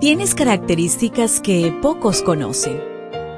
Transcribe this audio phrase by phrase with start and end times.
[0.00, 2.80] Tienes características que pocos conocen.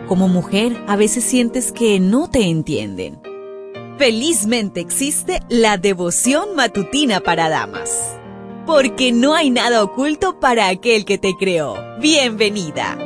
[0.07, 3.19] Como mujer, a veces sientes que no te entienden.
[3.97, 8.15] Felizmente existe la devoción matutina para damas.
[8.67, 11.77] Porque no hay nada oculto para aquel que te creó.
[11.99, 12.99] Bienvenida.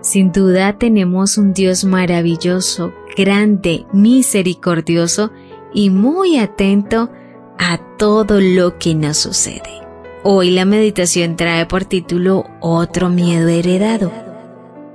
[0.00, 5.30] Sin duda tenemos un Dios maravilloso, grande, misericordioso
[5.72, 7.10] y muy atento
[7.58, 9.82] a todo lo que nos sucede.
[10.22, 14.12] Hoy la meditación trae por título Otro miedo heredado.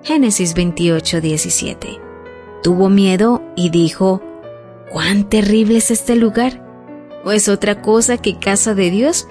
[0.03, 1.99] Génesis 28, 17.
[2.61, 4.21] Tuvo miedo y dijo,
[4.91, 6.61] ¿cuán terrible es este lugar?
[7.25, 9.27] ¿O es otra cosa que casa de Dios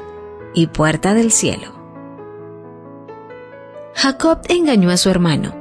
[0.54, 1.72] y puerta del cielo?
[3.94, 5.54] Jacob engañó a su hermano,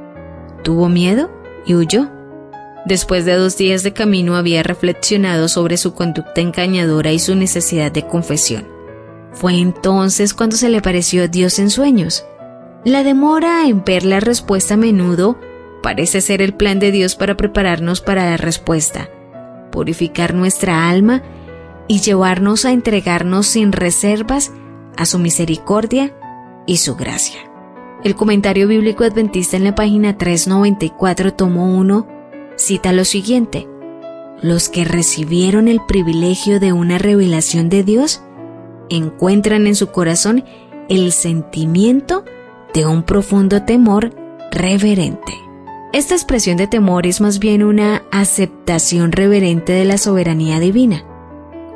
[0.62, 1.30] tuvo miedo
[1.66, 2.21] y huyó.
[2.84, 7.92] Después de dos días de camino había reflexionado sobre su conducta engañadora y su necesidad
[7.92, 8.66] de confesión.
[9.32, 12.24] Fue entonces cuando se le pareció Dios en sueños.
[12.84, 15.38] La demora en ver la respuesta a menudo
[15.82, 19.08] parece ser el plan de Dios para prepararnos para la respuesta,
[19.70, 21.22] purificar nuestra alma
[21.86, 24.52] y llevarnos a entregarnos sin reservas
[24.96, 26.14] a su misericordia
[26.66, 27.38] y su gracia.
[28.02, 32.11] El comentario bíblico adventista en la página 394 tomo 1
[32.62, 33.68] cita lo siguiente.
[34.40, 38.22] Los que recibieron el privilegio de una revelación de Dios
[38.88, 40.44] encuentran en su corazón
[40.88, 42.24] el sentimiento
[42.74, 44.14] de un profundo temor
[44.50, 45.32] reverente.
[45.92, 51.04] Esta expresión de temor es más bien una aceptación reverente de la soberanía divina.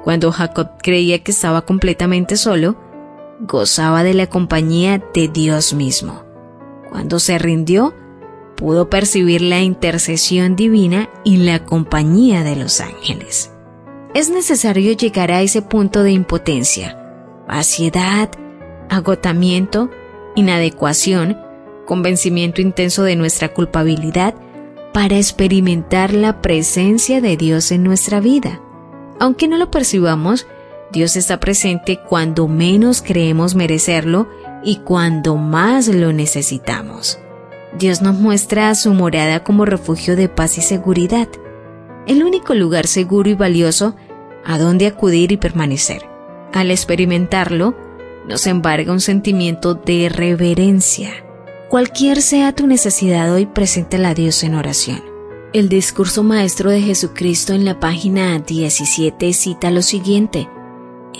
[0.04, 2.76] Cuando Jacob creía que estaba completamente solo,
[3.40, 6.24] gozaba de la compañía de Dios mismo.
[6.90, 7.94] Cuando se rindió,
[8.56, 13.52] pudo percibir la intercesión divina y la compañía de los ángeles.
[14.14, 16.98] Es necesario llegar a ese punto de impotencia,
[17.46, 18.30] vaciedad,
[18.88, 19.90] agotamiento,
[20.34, 21.38] inadecuación,
[21.84, 24.34] convencimiento intenso de nuestra culpabilidad
[24.92, 28.60] para experimentar la presencia de Dios en nuestra vida.
[29.20, 30.46] Aunque no lo percibamos,
[30.92, 34.28] Dios está presente cuando menos creemos merecerlo
[34.64, 37.18] y cuando más lo necesitamos.
[37.78, 41.28] Dios nos muestra su morada como refugio de paz y seguridad,
[42.06, 43.96] el único lugar seguro y valioso
[44.44, 46.06] a donde acudir y permanecer.
[46.54, 47.74] Al experimentarlo,
[48.26, 51.10] nos embarga un sentimiento de reverencia.
[51.68, 55.02] Cualquier sea tu necesidad hoy, preséntala a Dios en oración.
[55.52, 60.48] El discurso maestro de Jesucristo en la página 17 cita lo siguiente.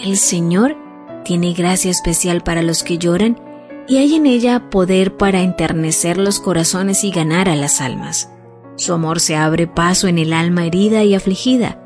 [0.02, 0.76] El Señor
[1.24, 3.40] tiene gracia especial para los que lloran
[3.88, 8.30] y hay en ella poder para enternecer los corazones y ganar a las almas.
[8.76, 11.80] Su amor se abre paso en el alma herida y afligida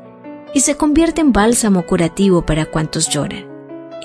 [0.53, 3.45] y se convierte en bálsamo curativo para cuantos lloran.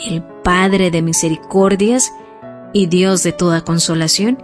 [0.04, 2.12] El Padre de misericordias
[2.72, 4.38] y Dios de toda consolación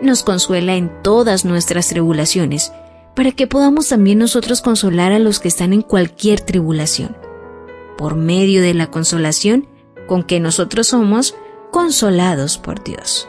[0.00, 2.72] nos consuela en todas nuestras tribulaciones,
[3.14, 7.16] para que podamos también nosotros consolar a los que están en cualquier tribulación.
[7.96, 9.66] Por medio de la consolación
[10.06, 11.34] con que nosotros somos
[11.76, 13.28] consolados por Dios.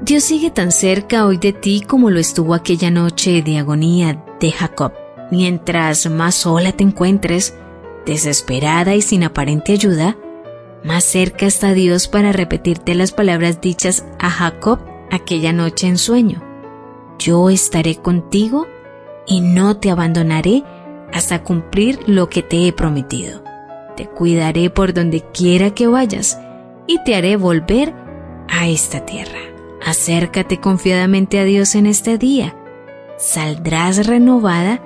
[0.00, 4.52] Dios sigue tan cerca hoy de ti como lo estuvo aquella noche de agonía de
[4.52, 4.92] Jacob.
[5.32, 7.56] Mientras más sola te encuentres,
[8.06, 10.16] desesperada y sin aparente ayuda,
[10.84, 14.78] más cerca está Dios para repetirte las palabras dichas a Jacob
[15.10, 16.44] aquella noche en sueño.
[17.18, 18.68] Yo estaré contigo
[19.26, 20.62] y no te abandonaré
[21.12, 23.42] hasta cumplir lo que te he prometido.
[23.96, 26.38] Te cuidaré por donde quiera que vayas
[26.90, 27.94] y te haré volver
[28.48, 29.38] a esta tierra.
[29.80, 32.56] Acércate confiadamente a Dios en este día.
[33.16, 34.82] Saldrás renovada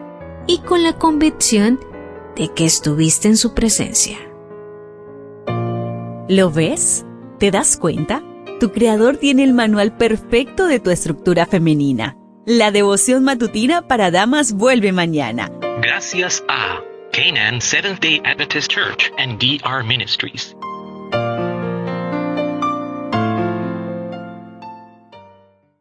[0.46, 1.80] y con la convicción
[2.36, 4.18] de que estuviste en su presencia.
[6.28, 7.06] ¿Lo ves?
[7.38, 8.22] ¿Te das cuenta?
[8.60, 12.18] Tu creador tiene el manual perfecto de tu estructura femenina.
[12.44, 15.50] La devoción matutina para damas vuelve mañana.
[15.80, 16.82] Gracias a
[17.12, 20.54] Canaan Seventh Day Adventist Church and DR Ministries.